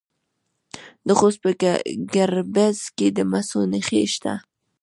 [1.07, 1.49] د خوست په
[2.13, 4.33] ګربز کې د مسو نښې شته.